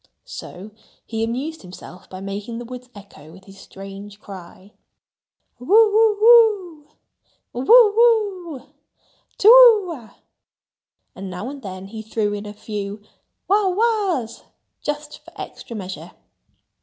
[0.25, 0.71] So
[1.05, 4.73] he amused himself by making the woods echo with his strange cry,
[5.59, 6.87] "Whoo whoo
[7.53, 7.65] whoo, whoo
[8.57, 8.63] whoo,
[9.37, 10.17] to whoo ah!"
[11.13, 13.03] And now and then he threw in a few
[13.47, 14.41] "wha whas,"
[14.81, 16.09] just for extra measure.